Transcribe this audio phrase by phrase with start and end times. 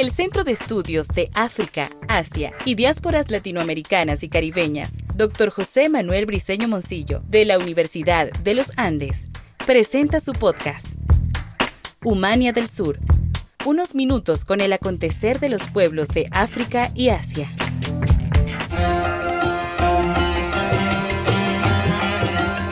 [0.00, 5.50] El Centro de Estudios de África, Asia y Diásporas Latinoamericanas y Caribeñas, Dr.
[5.50, 9.26] José Manuel Briceño Moncillo, de la Universidad de los Andes,
[9.66, 10.98] presenta su podcast,
[12.02, 12.98] Humania del Sur.
[13.66, 17.54] Unos minutos con el acontecer de los pueblos de África y Asia.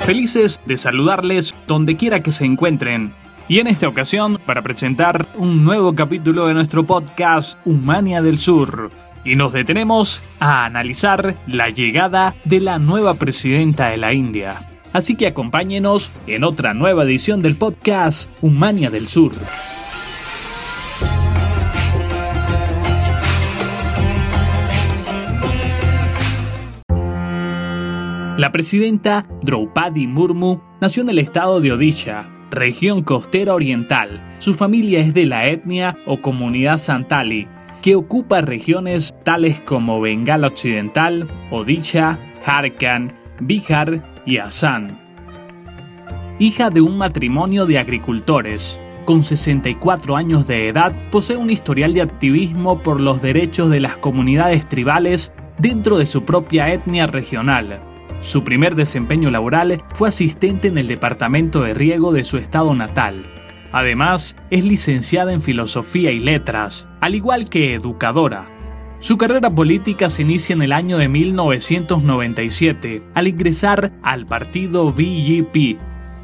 [0.06, 3.12] Felices de saludarles donde quiera que se encuentren.
[3.50, 8.90] Y en esta ocasión, para presentar un nuevo capítulo de nuestro podcast Humania del Sur.
[9.24, 14.60] Y nos detenemos a analizar la llegada de la nueva presidenta de la India.
[14.92, 19.32] Así que acompáñenos en otra nueva edición del podcast Humania del Sur.
[28.37, 34.20] La presidenta Draupadi Murmu nació en el estado de Odisha, región costera oriental.
[34.38, 37.47] Su familia es de la etnia o comunidad santali,
[37.83, 44.99] que ocupa regiones tales como Bengala Occidental, Odisha, Jharkhand, Bihar y Assam.
[46.38, 52.02] Hija de un matrimonio de agricultores, con 64 años de edad, posee un historial de
[52.02, 57.87] activismo por los derechos de las comunidades tribales dentro de su propia etnia regional.
[58.21, 63.24] Su primer desempeño laboral fue asistente en el departamento de riego de su estado natal.
[63.71, 68.47] Además, es licenciada en Filosofía y Letras, al igual que educadora.
[69.00, 75.78] Su carrera política se inicia en el año de 1997, al ingresar al partido BGP.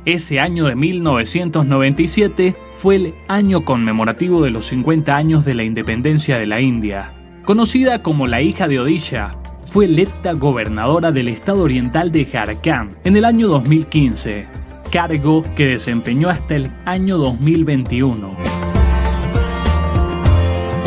[0.04, 6.36] Ese año de 1997 fue el año conmemorativo de los 50 años de la independencia
[6.38, 7.12] de la India.
[7.44, 9.36] Conocida como la hija de Odisha,
[9.74, 14.46] fue electa gobernadora del estado oriental de Jharkhand en el año 2015,
[14.92, 18.36] cargo que desempeñó hasta el año 2021.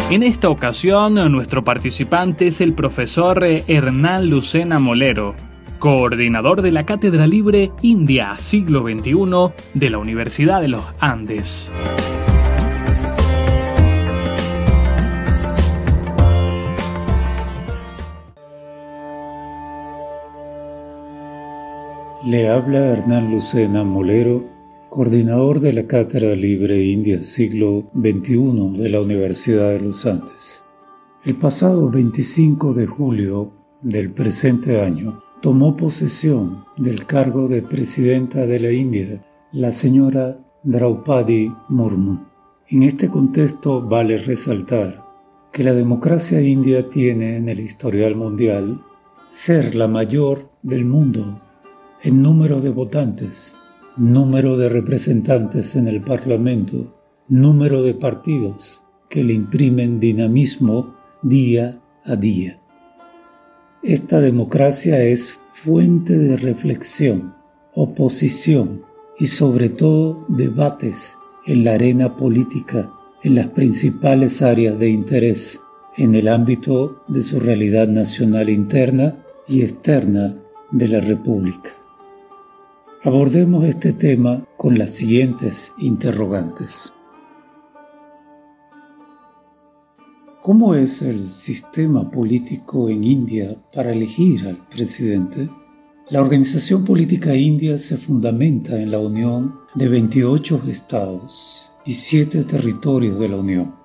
[0.09, 5.35] En esta ocasión, nuestro participante es el profesor Hernán Lucena Molero,
[5.79, 11.73] coordinador de la Cátedra Libre India Siglo XXI de la Universidad de los Andes.
[22.29, 24.43] Le habla Hernán Lucena Molero,
[24.89, 30.61] coordinador de la Cátedra Libre India Siglo XXI de la Universidad de los Andes.
[31.23, 38.59] El pasado 25 de julio del presente año tomó posesión del cargo de presidenta de
[38.59, 42.25] la India la señora Draupadi Murmu.
[42.67, 45.01] En este contexto vale resaltar
[45.53, 48.83] que la democracia india tiene en el historial mundial
[49.29, 51.41] ser la mayor del mundo
[52.03, 53.55] en número de votantes,
[53.95, 56.95] número de representantes en el Parlamento,
[57.27, 62.59] número de partidos que le imprimen dinamismo día a día.
[63.81, 67.33] Esta democracia es fuente de reflexión,
[67.73, 68.83] oposición
[69.19, 72.91] y sobre todo debates en la arena política
[73.23, 75.59] en las principales áreas de interés
[75.97, 80.35] en el ámbito de su realidad nacional interna y externa
[80.71, 81.71] de la República.
[83.03, 86.91] Abordemos este tema con las siguientes interrogantes.
[90.41, 95.47] ¿Cómo es el sistema político en India para elegir al presidente?
[96.09, 103.19] La organización política india se fundamenta en la unión de 28 estados y 7 territorios
[103.19, 103.75] de la Unión.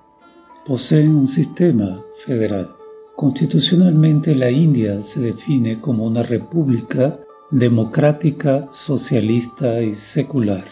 [0.65, 2.71] Poseen un sistema federal.
[3.15, 7.19] Constitucionalmente la India se define como una república
[7.53, 10.65] democrática, socialista y secular.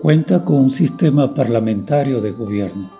[0.00, 2.90] Cuenta con un sistema parlamentario de gobierno.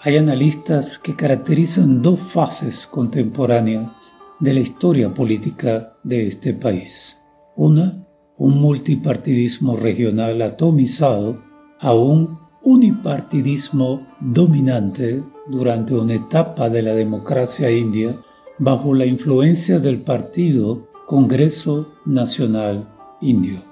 [0.00, 3.92] Hay analistas que caracterizan dos fases contemporáneas
[4.40, 7.16] de la historia política de este país.
[7.54, 8.04] Una,
[8.38, 11.40] un multipartidismo regional atomizado
[11.78, 18.16] a un unipartidismo dominante durante una etapa de la democracia india
[18.58, 22.88] bajo la influencia del partido Congreso Nacional
[23.20, 23.62] Indio.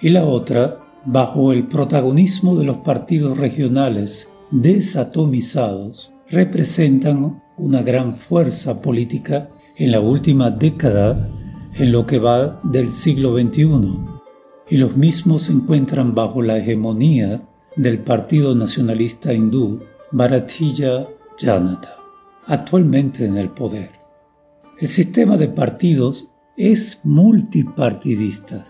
[0.00, 8.80] Y la otra, bajo el protagonismo de los partidos regionales desatomizados, representan una gran fuerza
[8.80, 11.28] política en la última década
[11.74, 13.98] en lo que va del siglo XXI,
[14.70, 17.42] y los mismos se encuentran bajo la hegemonía
[17.76, 21.06] del Partido Nacionalista Hindú Bharatiya
[21.38, 21.96] Janata,
[22.46, 23.90] actualmente en el poder.
[24.80, 26.29] El sistema de partidos
[26.60, 28.66] es multipartidista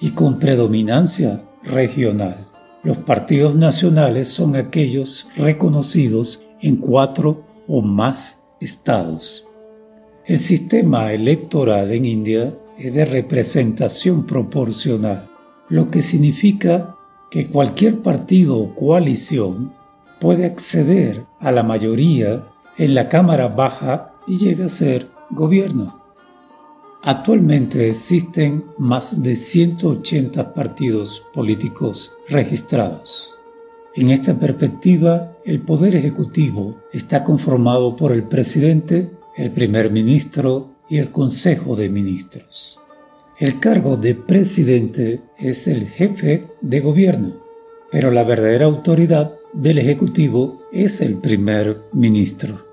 [0.00, 2.48] y con predominancia regional.
[2.82, 9.44] Los partidos nacionales son aquellos reconocidos en cuatro o más estados.
[10.24, 15.28] El sistema electoral en India es de representación proporcional,
[15.68, 16.96] lo que significa
[17.30, 19.74] que cualquier partido o coalición
[20.22, 22.46] puede acceder a la mayoría
[22.78, 26.05] en la Cámara Baja y llega a ser gobierno.
[27.08, 33.32] Actualmente existen más de 180 partidos políticos registrados.
[33.94, 40.98] En esta perspectiva, el Poder Ejecutivo está conformado por el presidente, el primer ministro y
[40.98, 42.80] el Consejo de Ministros.
[43.38, 47.36] El cargo de presidente es el jefe de gobierno,
[47.92, 52.66] pero la verdadera autoridad del Ejecutivo es el primer ministro.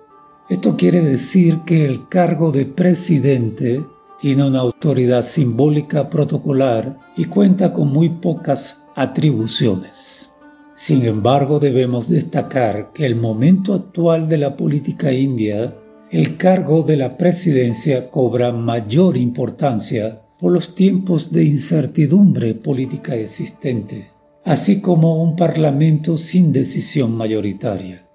[0.49, 3.83] Esto quiere decir que el cargo de presidente
[4.23, 10.31] tiene una autoridad simbólica protocolar y cuenta con muy pocas atribuciones.
[10.75, 15.75] Sin embargo, debemos destacar que el momento actual de la política india,
[16.09, 24.07] el cargo de la presidencia cobra mayor importancia por los tiempos de incertidumbre política existente,
[24.45, 28.07] así como un parlamento sin decisión mayoritaria.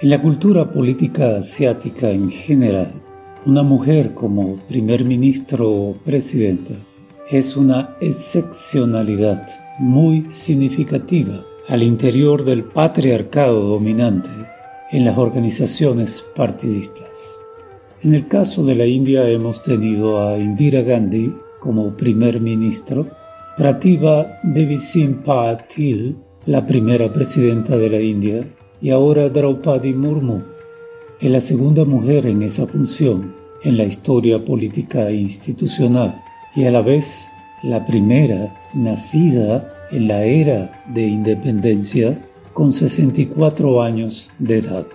[0.00, 2.92] en la cultura política asiática en general,
[3.44, 6.74] una mujer como primer ministro o presidenta
[7.28, 9.44] es una excepcionalidad
[9.80, 14.30] muy significativa al interior del patriarcado dominante
[14.92, 17.40] en las organizaciones partidistas.
[18.02, 23.17] En el caso de la India hemos tenido a Indira Gandhi como primer ministro
[23.58, 24.78] Pratibha Devi
[25.24, 26.16] Patil,
[26.46, 28.46] la primera presidenta de la India,
[28.80, 30.44] y ahora Draupadi Murmu,
[31.20, 33.34] es la segunda mujer en esa función
[33.64, 36.14] en la historia política e institucional
[36.54, 37.26] y a la vez
[37.64, 42.16] la primera nacida en la era de independencia
[42.54, 44.86] con 64 años de edad.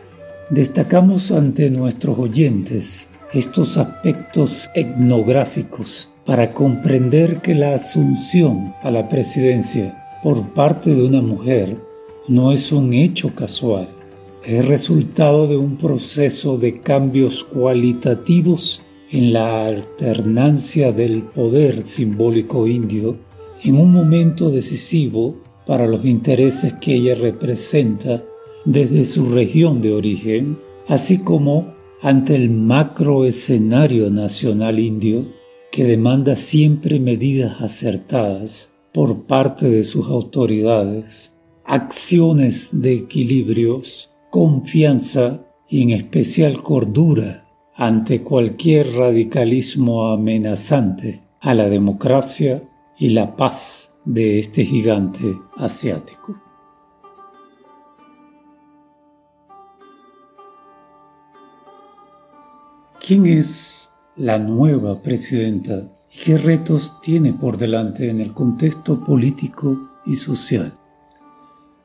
[0.51, 10.19] Destacamos ante nuestros oyentes estos aspectos etnográficos para comprender que la asunción a la presidencia
[10.23, 11.77] por parte de una mujer
[12.27, 13.89] no es un hecho casual,
[14.45, 18.81] es resultado de un proceso de cambios cualitativos
[19.11, 23.17] en la alternancia del poder simbólico indio
[23.63, 25.35] en un momento decisivo
[25.65, 28.23] para los intereses que ella representa
[28.65, 35.25] desde su región de origen, así como ante el macroescenario nacional indio
[35.73, 41.33] que demanda siempre medidas acertadas por parte de sus autoridades,
[41.65, 52.69] acciones de equilibrios, confianza y en especial cordura ante cualquier radicalismo amenazante a la democracia
[52.95, 55.25] y la paz de este gigante
[55.57, 56.39] asiático.
[62.99, 69.89] ¿Quién es la nueva presidenta y qué retos tiene por delante en el contexto político
[70.05, 70.77] y social.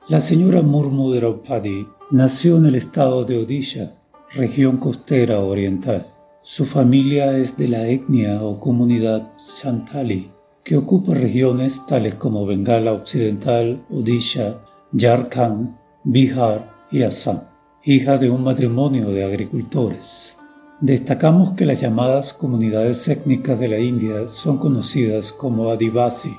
[0.08, 3.94] La señora Murmu Draupadi nació en el estado de Odisha,
[4.34, 6.06] región costera oriental.
[6.42, 10.30] Su familia es de la etnia o comunidad Santali,
[10.64, 14.60] que ocupa regiones tales como Bengala Occidental, Odisha,
[14.92, 17.40] Jharkhand, Bihar y Assam,
[17.84, 20.37] hija de un matrimonio de agricultores.
[20.80, 26.36] Destacamos que las llamadas comunidades étnicas de la India son conocidas como Adivasi.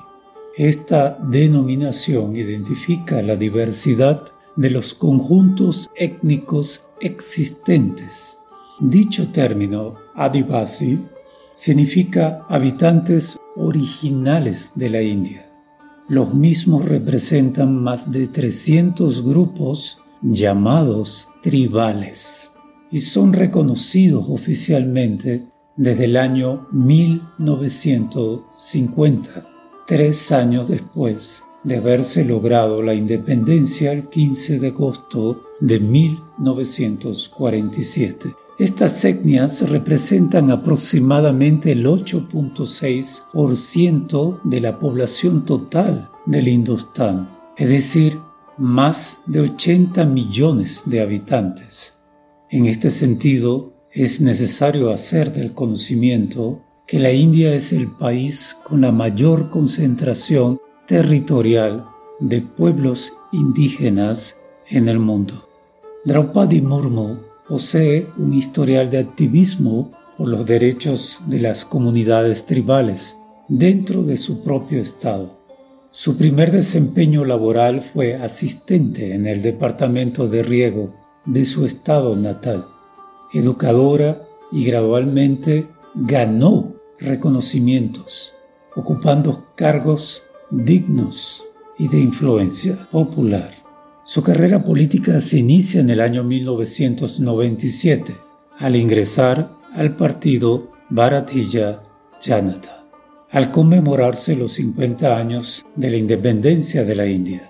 [0.56, 4.24] Esta denominación identifica la diversidad
[4.56, 8.38] de los conjuntos étnicos existentes.
[8.80, 10.98] Dicho término, Adivasi,
[11.52, 15.46] significa habitantes originales de la India.
[16.08, 22.39] los mismos representan más de 300 grupos llamados tribales
[22.90, 29.46] y son reconocidos oficialmente desde el año 1950,
[29.86, 38.34] tres años después de haberse logrado la independencia el 15 de agosto de 1947.
[38.58, 48.18] Estas etnias representan aproximadamente el 8.6% de la población total del Indostán, es decir,
[48.58, 51.99] más de 80 millones de habitantes.
[52.52, 58.80] En este sentido, es necesario hacer del conocimiento que la India es el país con
[58.80, 61.86] la mayor concentración territorial
[62.18, 64.36] de pueblos indígenas
[64.68, 65.48] en el mundo.
[66.04, 73.16] Draupadi Murmu posee un historial de activismo por los derechos de las comunidades tribales
[73.46, 75.38] dentro de su propio estado.
[75.92, 82.66] Su primer desempeño laboral fue asistente en el departamento de riego de su estado natal,
[83.32, 88.34] educadora y gradualmente ganó reconocimientos,
[88.74, 91.44] ocupando cargos dignos
[91.78, 93.50] y de influencia popular.
[94.04, 98.16] Su carrera política se inicia en el año 1997
[98.58, 101.82] al ingresar al partido Bharatiya
[102.20, 102.84] Janata,
[103.30, 107.49] al conmemorarse los 50 años de la independencia de la India.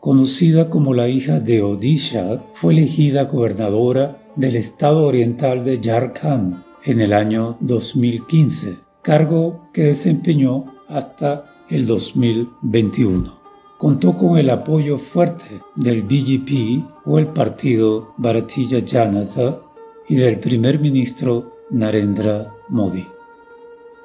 [0.00, 7.00] Conocida como la hija de Odisha, fue elegida gobernadora del estado oriental de Jharkhand en
[7.00, 13.40] el año 2015, cargo que desempeñó hasta el 2021
[13.80, 19.58] contó con el apoyo fuerte del BJP o el partido Bharatiya Janata
[20.06, 23.06] y del primer ministro Narendra Modi.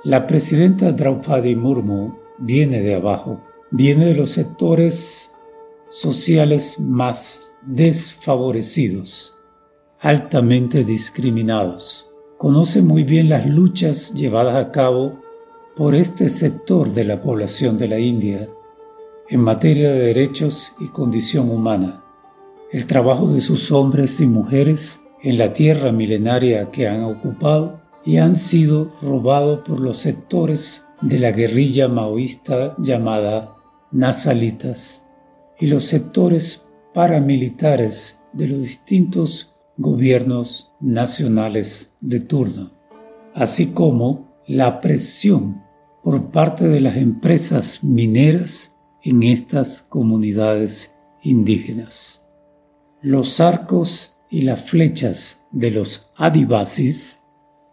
[0.06, 5.35] La presidenta Draupadi Murmu viene de abajo, viene de los sectores
[5.90, 9.36] sociales más desfavorecidos,
[10.00, 12.10] altamente discriminados.
[12.38, 15.20] Conoce muy bien las luchas llevadas a cabo
[15.76, 18.50] por este sector de la población de la India
[19.30, 22.04] en materia de derechos y condición humana.
[22.72, 28.18] El trabajo de sus hombres y mujeres en la tierra milenaria que han ocupado y
[28.18, 33.56] han sido robados por los sectores de la guerrilla maoísta llamada
[33.92, 35.05] Nazalitas
[35.60, 42.72] y los sectores paramilitares de los distintos gobiernos nacionales de turno,
[43.34, 45.64] así como la presión
[46.04, 52.30] por parte de las empresas mineras en estas comunidades indígenas.
[53.02, 57.24] Los arcos y las flechas de los adivasis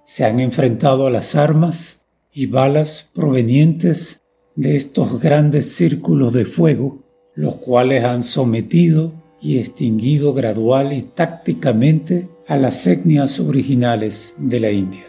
[0.04, 4.22] se han enfrentado a las armas y balas provenientes
[4.56, 7.01] de estos grandes círculos de fuego,
[7.34, 14.70] los cuales han sometido y extinguido gradual y tácticamente a las etnias originales de la
[14.70, 15.04] India.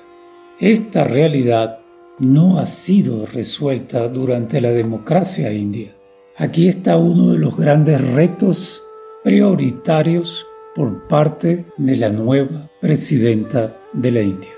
[0.59, 1.79] Esta realidad
[2.19, 5.93] no ha sido resuelta durante la democracia india
[6.35, 8.83] Aquí está uno de los grandes retos
[9.23, 14.49] prioritarios por parte de la nueva presidenta de la India.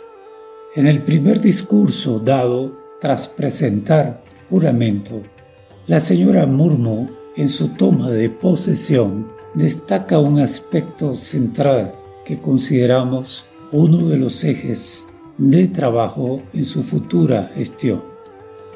[0.77, 5.21] En el primer discurso dado tras presentar juramento,
[5.87, 11.93] la señora Murmu en su toma de posesión destaca un aspecto central
[12.25, 18.03] que consideramos uno de los ejes de trabajo en su futura gestión.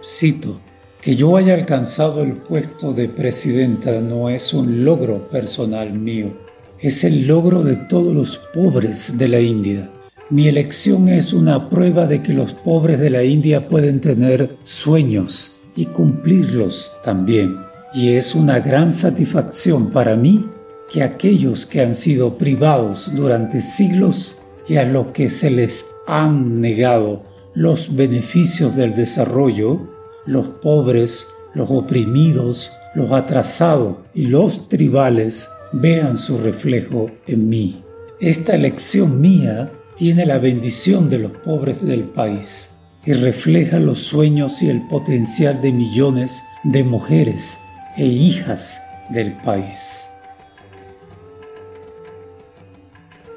[0.04, 0.60] Cito,
[1.02, 6.34] que yo haya alcanzado el puesto de presidenta no es un logro personal mío,
[6.80, 9.90] es el logro de todos los pobres de la India.
[10.30, 15.60] Mi elección es una prueba de que los pobres de la India pueden tener sueños
[15.76, 17.69] y cumplirlos también.
[17.94, 20.48] Y es una gran satisfacción para mí
[20.90, 26.62] que aquellos que han sido privados durante siglos y a los que se les han
[26.62, 27.24] negado
[27.56, 29.90] los beneficios del desarrollo,
[30.26, 37.84] los pobres, los oprimidos, los atrasados y los tribales vean su reflejo en mí.
[38.20, 44.62] Esta elección mía tiene la bendición de los pobres del país y refleja los sueños
[44.62, 47.60] y el potencial de millones de mujeres
[48.00, 50.12] e hijas del país.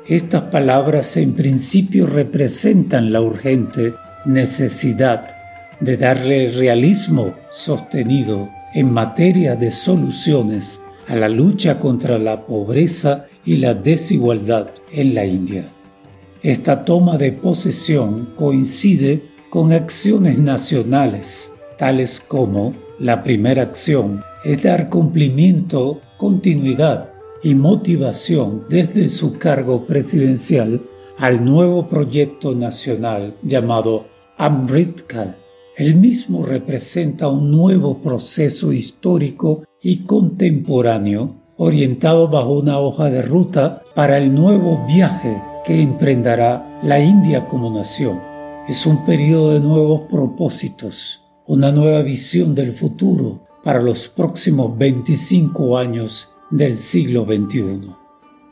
[0.06, 5.26] Estas palabras en principio representan la urgente necesidad
[5.80, 13.56] de darle realismo sostenido en materia de soluciones a la lucha contra la pobreza y
[13.56, 15.68] la desigualdad en la India.
[16.44, 26.00] Esta toma de posesión coincide con acciones nacionales, tales como La primera acción dar cumplimiento,
[26.18, 27.10] continuidad
[27.42, 30.82] y motivación desde su cargo presidencial
[31.18, 34.06] al nuevo proyecto nacional llamado
[34.38, 35.36] Amritkal.
[35.76, 43.82] El mismo representa un nuevo proceso histórico y contemporáneo orientado bajo una hoja de ruta
[43.94, 48.20] para el nuevo viaje que emprenderá la India como nación.
[48.68, 55.78] Es un periodo de nuevos propósitos, una nueva visión del futuro para los próximos 25
[55.78, 57.90] años del siglo XXI.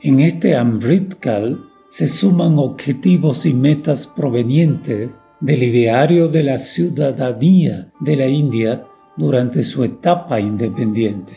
[0.02, 8.16] En este Amritkal se suman objetivos y metas provenientes del ideario de la ciudadanía de
[8.16, 8.84] la India
[9.16, 11.34] durante su etapa independiente.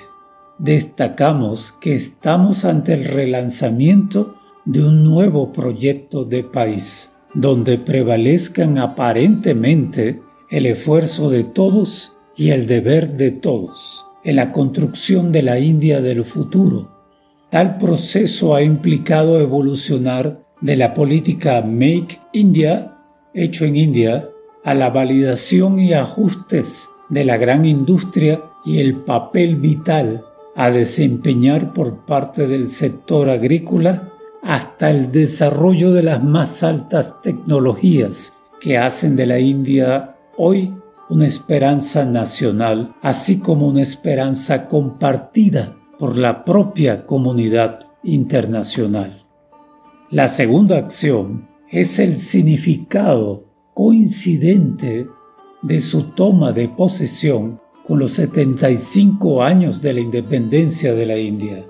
[0.60, 10.22] Destacamos que estamos ante el relanzamiento de un nuevo proyecto de país, donde prevalezcan aparentemente
[10.50, 16.02] el esfuerzo de todos y el deber de todos en la construcción de la India
[16.02, 16.90] del futuro.
[17.50, 22.98] Tal proceso ha implicado evolucionar de la política Make India,
[23.34, 24.30] hecho en India,
[24.64, 30.24] a la validación y ajustes de la gran industria y el papel vital
[30.56, 34.10] a desempeñar por parte del sector agrícola
[34.42, 40.74] hasta el desarrollo de las más altas tecnologías que hacen de la India hoy
[41.14, 49.14] una esperanza nacional, así como una esperanza compartida por la propia comunidad internacional.
[50.10, 55.08] La segunda acción es el significado coincidente
[55.62, 61.64] de su toma de posesión con los 75 años de la independencia de la India.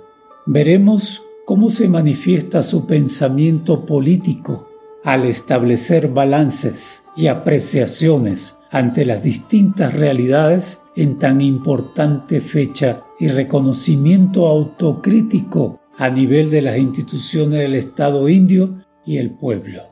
[0.46, 4.70] Veremos cómo se manifiesta su pensamiento político
[5.04, 14.48] al establecer balances y apreciaciones ante las distintas realidades en tan importante fecha y reconocimiento
[14.48, 18.76] autocrítico a nivel de las instituciones del Estado indio
[19.06, 19.84] y el pueblo.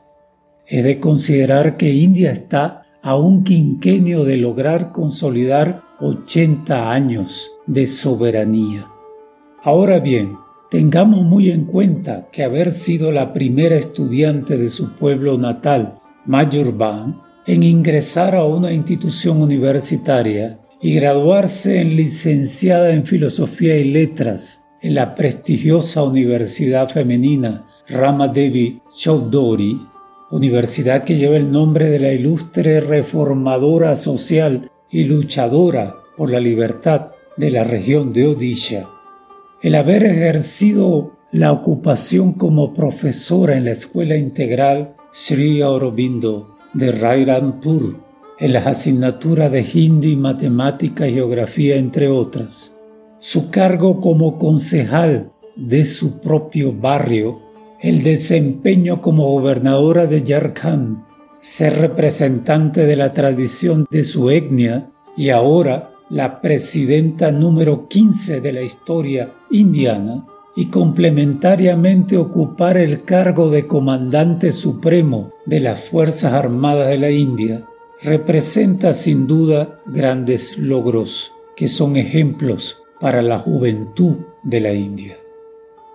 [0.66, 7.86] Es de considerar que India está a un quinquenio de lograr consolidar 80 años de
[7.86, 8.88] soberanía.
[9.62, 10.36] Ahora bien,
[10.72, 17.20] tengamos muy en cuenta que haber sido la primera estudiante de su pueblo natal, Mayurban,
[17.46, 24.94] en ingresar a una institución universitaria y graduarse en licenciada en Filosofía y Letras en
[24.94, 29.78] la prestigiosa Universidad Femenina Ramadevi Chaudhuri,
[30.30, 37.08] universidad que lleva el nombre de la ilustre reformadora social y luchadora por la libertad
[37.36, 38.88] de la región de Odisha.
[39.62, 48.02] El haber ejercido la ocupación como profesora en la Escuela Integral Sri Aurobindo de Rairampur
[48.40, 52.76] en las asignaturas de Hindi, Matemática Geografía, entre otras.
[53.20, 57.38] Su cargo como concejal de su propio barrio,
[57.80, 61.04] el desempeño como gobernadora de Jharkhand,
[61.38, 68.52] ser representante de la tradición de su etnia y ahora la presidenta número 15 de
[68.52, 76.88] la historia indiana, y complementariamente ocupar el cargo de comandante supremo de las Fuerzas Armadas
[76.88, 77.66] de la India,
[78.02, 85.16] representa sin duda grandes logros que son ejemplos para la juventud de la India.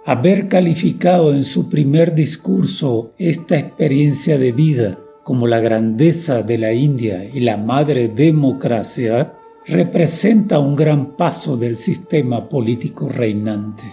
[0.03, 6.73] Haber calificado en su primer discurso esta experiencia de vida como la grandeza de la
[6.73, 9.33] India y la madre democracia
[9.67, 13.83] representa un gran paso del sistema político reinante.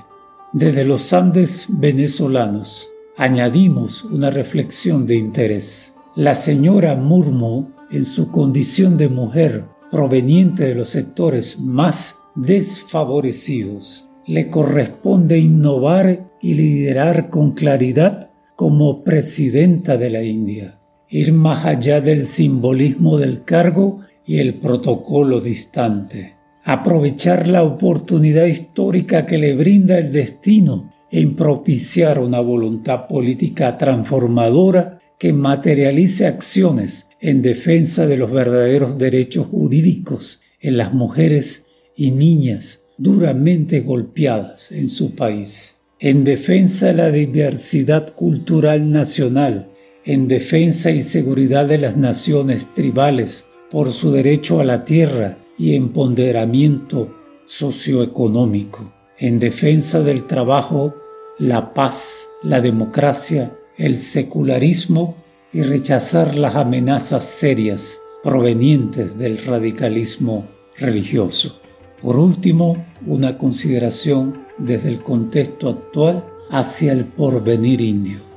[0.52, 5.96] Desde los Andes venezolanos añadimos una reflexión de interés.
[6.14, 14.50] La señora Murmu, en su condición de mujer proveniente de los sectores más desfavorecidos, le
[14.50, 22.26] corresponde innovar y liderar con claridad como presidenta de la India, ir más allá del
[22.26, 26.34] simbolismo del cargo y el protocolo distante.
[26.64, 34.98] Aprovechar la oportunidad histórica que le brinda el destino en propiciar una voluntad política transformadora
[35.18, 42.80] que materialice acciones en defensa de los verdaderos derechos jurídicos en las mujeres y niñas
[42.96, 49.68] duramente golpeadas en su país, en defensa de la diversidad cultural nacional,
[50.04, 55.74] en defensa y seguridad de las naciones tribales por su derecho a la tierra y
[55.74, 57.12] empoderamiento
[57.44, 60.94] socioeconómico, en defensa del trabajo,
[61.40, 65.16] la paz, la democracia, el secularismo
[65.52, 70.46] y rechazar las amenazas serias provenientes del radicalismo
[70.78, 71.60] religioso.
[72.00, 78.33] Por último, una consideración desde el contexto actual hacia el porvenir indio.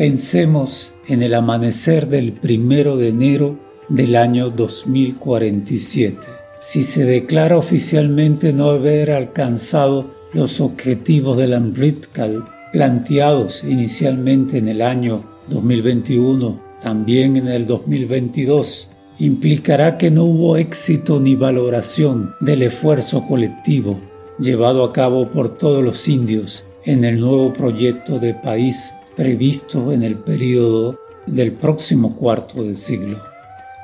[0.00, 3.58] Pensemos en el amanecer del primero de enero
[3.90, 6.16] del año 2047.
[6.58, 14.80] Si se declara oficialmente no haber alcanzado los objetivos del Amritkal planteados inicialmente en el
[14.80, 23.26] año 2021, también en el 2022, implicará que no hubo éxito ni valoración del esfuerzo
[23.26, 24.00] colectivo
[24.38, 30.02] llevado a cabo por todos los indios en el nuevo proyecto de país previsto en
[30.02, 33.18] el período del próximo cuarto de siglo.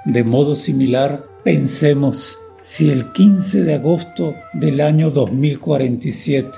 [0.07, 6.51] De modo similar, pensemos si el 15 de agosto del año 2047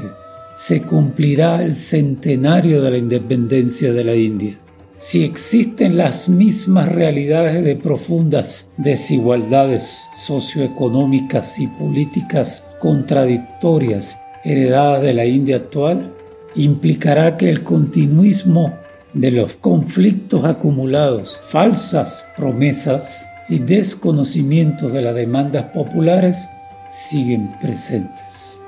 [0.54, 4.56] se cumplirá el centenario de la independencia de la India
[4.96, 15.24] si existen las mismas realidades de profundas desigualdades socioeconómicas y políticas contradictorias heredadas de la
[15.24, 16.12] India actual,
[16.54, 18.74] implicará que el continuismo
[19.14, 26.48] de los conflictos acumulados, falsas promesas y desconocimientos de las demandas populares
[26.90, 28.60] siguen presentes.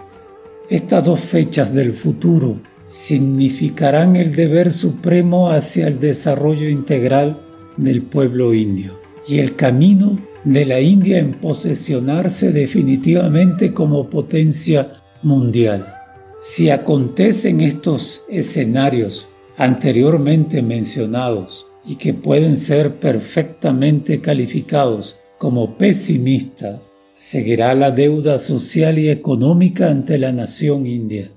[0.69, 7.38] Estas dos fechas del futuro significarán el deber supremo hacia el desarrollo integral
[7.77, 16.00] del pueblo indio y el camino de la India en posesionarse definitivamente como potencia mundial.
[16.40, 27.74] Si acontecen estos escenarios anteriormente mencionados y que pueden ser perfectamente calificados como pesimistas, seguirá
[27.74, 31.31] la deuda social y económica ante la nación india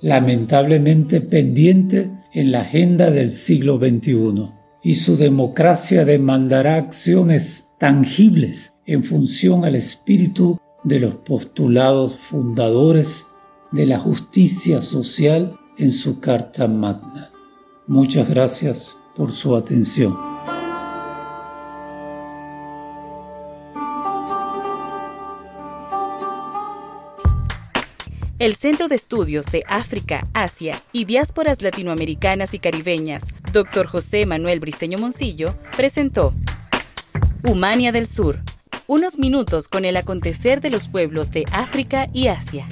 [0.00, 4.50] lamentablemente pendiente en la agenda del siglo XXI,
[4.82, 13.26] y su democracia demandará acciones tangibles en función al espíritu de los postulados fundadores
[13.72, 17.30] de la justicia social en su Carta Magna.
[17.86, 20.16] Muchas gracias por su atención.
[28.38, 33.86] El Centro de Estudios de África, Asia y Diásporas Latinoamericanas y Caribeñas, Dr.
[33.86, 36.34] José Manuel Briceño Moncillo, presentó
[37.42, 38.42] Humania del Sur,
[38.86, 42.68] unos minutos con el acontecer de los pueblos de África y Asia.